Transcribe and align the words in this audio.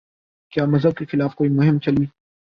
کیا 0.53 0.65
مذہب 0.65 0.97
کے 0.97 1.05
خلاف 1.05 1.35
کوئی 1.35 1.49
مہم 1.49 1.79
چلی؟ 1.79 2.05